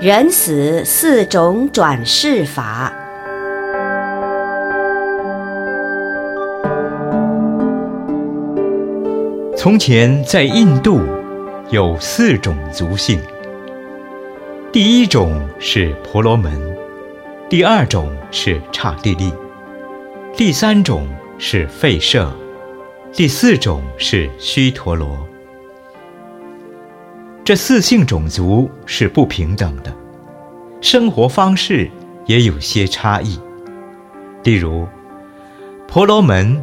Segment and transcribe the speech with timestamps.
[0.00, 2.92] 人死四种转世法。
[9.56, 11.00] 从前在印度
[11.70, 13.20] 有四种族姓，
[14.70, 16.52] 第一种是婆罗门，
[17.48, 19.32] 第二种是刹帝利，
[20.36, 21.08] 第三种
[21.38, 22.32] 是吠舍，
[23.12, 25.27] 第四种是须陀罗。
[27.48, 29.90] 这四姓种族是不平等的，
[30.82, 31.90] 生活方式
[32.26, 33.40] 也有些差异。
[34.44, 34.86] 例如，
[35.86, 36.62] 婆罗门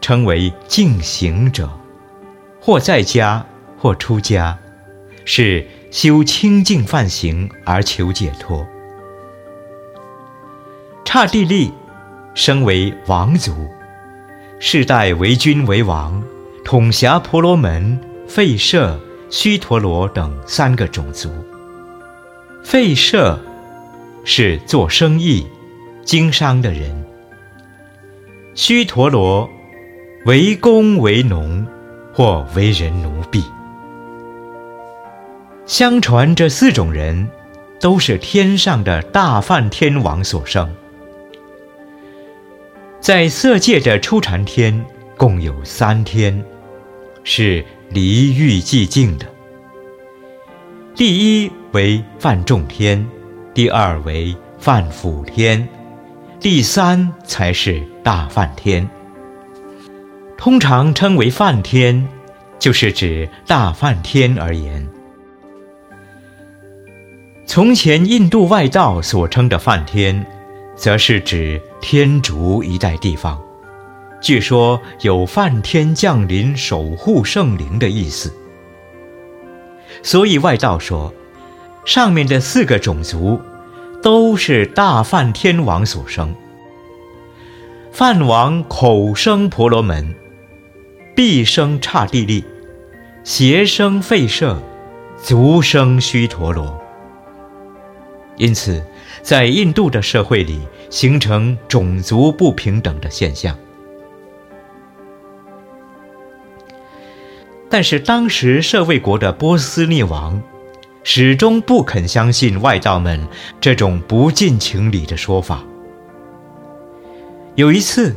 [0.00, 1.70] 称为净行者，
[2.60, 3.46] 或在家
[3.78, 4.58] 或出家，
[5.24, 8.66] 是修清净梵行而求解脱。
[11.04, 11.72] 刹帝利
[12.34, 13.54] 生为王族，
[14.58, 16.20] 世代为君为王，
[16.64, 19.00] 统辖婆罗门、吠舍。
[19.28, 21.30] 须陀罗等三个种族。
[22.64, 23.38] 吠舍
[24.24, 25.46] 是做生意、
[26.04, 27.04] 经商的人。
[28.54, 29.48] 须陀罗
[30.24, 31.66] 为工为农
[32.12, 33.44] 或为人奴婢。
[35.66, 37.28] 相传这四种人
[37.80, 40.72] 都是天上的大梵天王所生。
[43.00, 44.84] 在色界的初禅天
[45.16, 46.44] 共有三天，
[47.22, 47.64] 是。
[47.90, 49.26] 离欲寂静的，
[50.94, 53.06] 第一为梵众天，
[53.54, 55.66] 第二为梵辅天，
[56.40, 58.88] 第三才是大梵天。
[60.36, 62.06] 通常称为梵天，
[62.58, 64.86] 就是指大梵天而言。
[67.46, 70.26] 从前印度外道所称的梵天，
[70.74, 73.40] 则是指天竺一带地方。
[74.20, 78.32] 据说有梵天降临守护圣灵的意思，
[80.02, 81.12] 所以外道说，
[81.84, 83.40] 上面的四个种族
[84.02, 86.34] 都是大梵天王所生。
[87.92, 90.14] 梵王口生婆罗门，
[91.14, 92.44] 臂生刹帝利，
[93.22, 94.60] 胁生吠舍，
[95.22, 96.78] 足生须陀罗。
[98.36, 98.84] 因此，
[99.22, 103.56] 在印度的社会里形成种族不平等的现象。
[107.76, 110.42] 但是当时舍卫国的波斯匿王，
[111.04, 113.20] 始终不肯相信外道们
[113.60, 115.62] 这种不近情理的说法。
[117.54, 118.16] 有一次，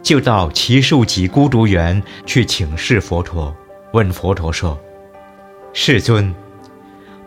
[0.00, 3.52] 就到奇树给孤独园去请示佛陀，
[3.92, 4.78] 问佛陀说
[5.74, 6.32] ：“世尊，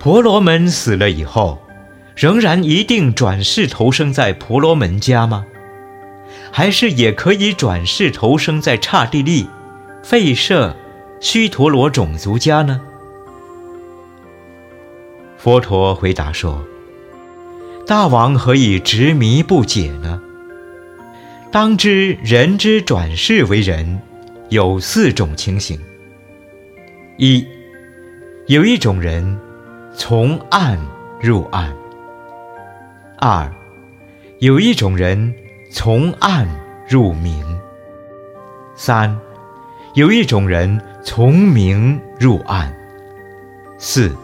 [0.00, 1.60] 婆罗门死了以后，
[2.16, 5.46] 仍然一定转世投生在婆罗门家吗？
[6.50, 9.46] 还是也可以转世投生在刹帝利、
[10.02, 10.74] 吠舍？”
[11.20, 12.80] 须陀罗种族家呢？
[15.36, 16.64] 佛陀回答说
[17.86, 20.20] ：“大王何以执迷不解呢？
[21.50, 24.00] 当知人之转世为人，
[24.48, 25.78] 有四种情形：
[27.16, 27.44] 一，
[28.46, 29.38] 有一种人
[29.94, 30.78] 从暗
[31.20, 31.72] 入暗；
[33.18, 33.50] 二，
[34.38, 35.34] 有一种人
[35.72, 36.48] 从暗
[36.88, 37.42] 入明；
[38.76, 39.18] 三，
[39.94, 40.80] 有一种人。”
[41.10, 42.70] 从明入暗，
[43.78, 44.14] 四，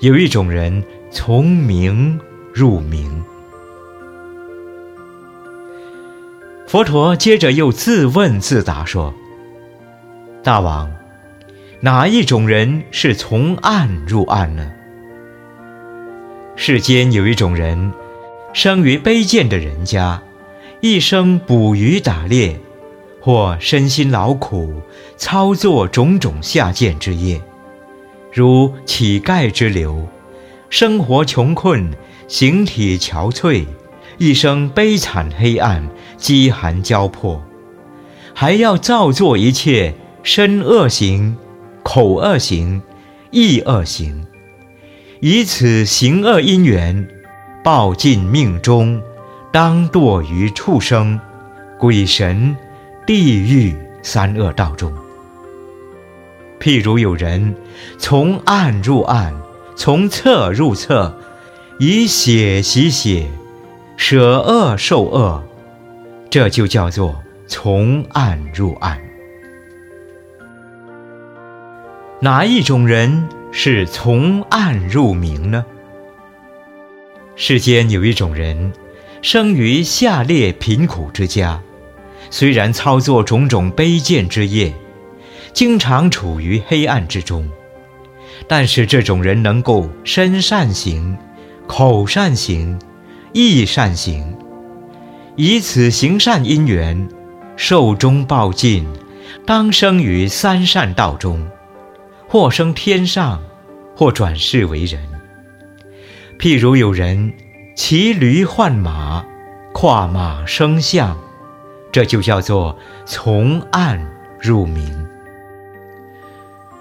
[0.00, 2.20] 有一种人从明
[2.52, 3.24] 入明。
[6.66, 9.14] 佛陀接着又自问自答说
[10.44, 10.92] ：“大王，
[11.80, 14.70] 哪一种人是从暗入暗呢？
[16.56, 17.90] 世间有一种人，
[18.52, 20.22] 生于卑贱的人家，
[20.82, 22.60] 一生捕鱼打猎。”
[23.24, 24.74] 或身心劳苦，
[25.16, 27.40] 操作种种下贱之业，
[28.32, 30.08] 如乞丐之流，
[30.68, 31.88] 生活穷困，
[32.26, 33.64] 形体憔悴，
[34.18, 37.40] 一生悲惨黑暗，饥寒交迫，
[38.34, 39.94] 还要造作一切
[40.24, 41.36] 身恶行、
[41.84, 42.82] 口恶行、
[43.30, 44.26] 意恶行，
[45.20, 47.06] 以此行恶因缘，
[47.62, 49.00] 报尽命中，
[49.52, 51.20] 当堕于畜生、
[51.78, 52.56] 鬼神。
[53.04, 54.92] 地狱三恶道中，
[56.60, 57.54] 譬如有人
[57.98, 59.34] 从暗入暗，
[59.74, 61.12] 从侧入侧，
[61.80, 63.28] 以血洗血，
[63.96, 65.42] 舍恶受恶，
[66.30, 69.00] 这就叫做从暗入暗。
[72.20, 75.66] 哪一种人是从暗入明呢？
[77.34, 78.72] 世间有一种人，
[79.22, 81.60] 生于下列贫苦之家。
[82.32, 84.72] 虽然操作种种卑贱之业，
[85.52, 87.46] 经常处于黑暗之中，
[88.48, 91.14] 但是这种人能够身善行，
[91.66, 92.78] 口善行，
[93.34, 94.34] 意善行，
[95.36, 97.06] 以此行善因缘，
[97.54, 98.88] 寿终报尽，
[99.44, 101.46] 当生于三善道中，
[102.26, 103.42] 或生天上，
[103.94, 105.06] 或转世为人。
[106.38, 107.34] 譬如有人
[107.76, 109.22] 骑驴换马，
[109.74, 111.14] 跨马升象，
[111.92, 114.04] 这就叫做从暗
[114.40, 115.06] 入明。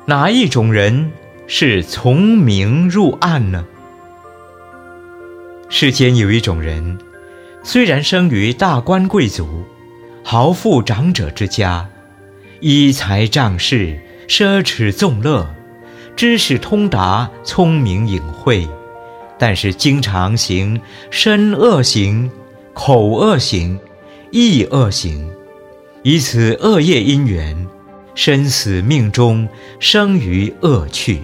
[0.06, 1.12] 哪一种人
[1.46, 3.66] 是从明入暗呢？
[5.70, 6.98] 世间有一种人，
[7.62, 9.64] 虽然生于大官贵族、
[10.24, 11.88] 豪富长者之家，
[12.62, 15.48] 依财仗势、奢侈纵乐，
[16.16, 18.68] 知识通达、聪明隐晦，
[19.38, 20.80] 但是经常行
[21.10, 22.30] 身恶行、
[22.74, 23.80] 口恶行、
[24.32, 25.30] 亦恶行，
[26.04, 27.68] 以此恶业因缘。
[28.14, 29.48] 生死命中
[29.80, 31.22] 生于恶趣，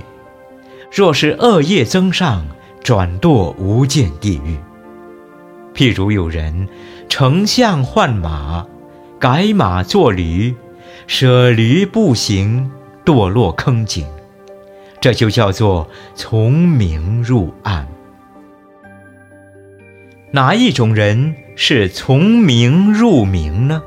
[0.89, 2.45] 若是恶业增上，
[2.81, 4.57] 转堕无间地狱。
[5.75, 6.67] 譬如有人
[7.09, 8.65] 乘象换马，
[9.19, 10.55] 改马作驴，
[11.07, 12.71] 舍驴步行，
[13.05, 14.07] 堕落坑井，
[15.01, 17.85] 这就叫做从明入暗。
[20.31, 23.81] 哪一种人是从明入明呢？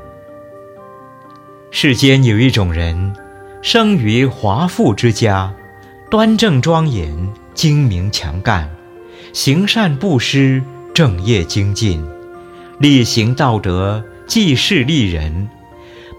[1.69, 3.13] 世间有一种人，
[3.61, 5.53] 生于华富之家，
[6.09, 7.15] 端正庄严，
[7.53, 8.67] 精明强干，
[9.33, 10.63] 行善布施，
[10.95, 12.03] 正业精进，
[12.79, 15.47] 力行道德，济世利人，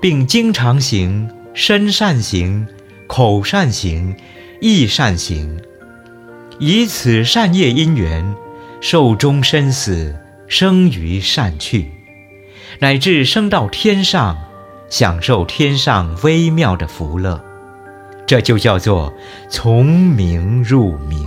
[0.01, 2.65] 并经常行身善行、
[3.09, 4.15] 口善行、
[4.61, 5.61] 意善行，
[6.61, 8.35] 以此善业因缘，
[8.83, 10.13] 寿终身死，
[10.49, 11.89] 生于善趣，
[12.81, 14.37] 乃至升到天上。
[14.91, 17.43] 享受天上微妙的福乐，
[18.27, 19.11] 这就叫做
[19.49, 21.27] 从明入明。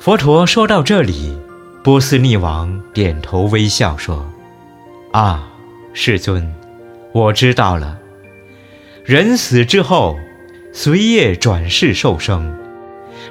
[0.00, 1.38] 佛陀说到这里，
[1.84, 4.28] 波斯匿王点头微笑说
[5.14, 5.48] ：“啊，
[5.92, 6.52] 世尊，
[7.12, 7.96] 我知道了。
[9.04, 10.18] 人死之后，
[10.72, 12.52] 随业转世受生，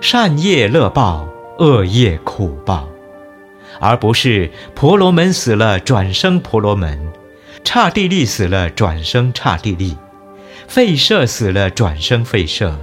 [0.01, 1.27] 善业乐报，
[1.59, 2.87] 恶业苦报。”
[3.79, 6.99] 而不是婆罗门死了转生婆罗门，
[7.63, 9.95] 刹帝利死了转生刹帝利，
[10.67, 12.75] 吠舍死了转生吠舍，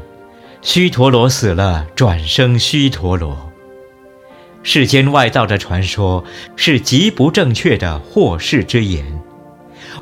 [0.63, 3.51] 须陀罗死了转生须陀罗。
[4.63, 6.23] 世间外道的传说
[6.55, 9.05] 是极不正确的祸世之言，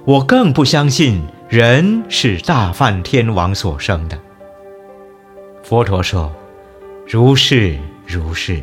[0.04, 4.18] 我更不相信人是大梵天王所生的。
[5.62, 6.30] 佛陀说
[7.12, 7.76] ：“如是
[8.06, 8.62] 如是。”